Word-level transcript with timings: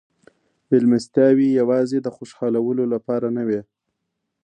مېلمستیاوې 0.69 1.47
یوازې 1.59 1.97
د 2.01 2.07
خوشحالولو 2.15 2.83
لپاره 2.93 3.27
نه 3.37 3.43
وې. 3.47 3.61